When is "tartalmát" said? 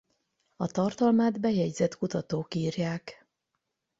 0.67-1.39